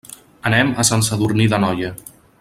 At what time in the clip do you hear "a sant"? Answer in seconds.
0.83-1.05